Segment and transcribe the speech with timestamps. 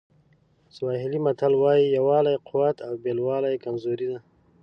[0.75, 4.19] سواهیلي متل وایي یووالی قوت او بېلوالی کمزوري ده.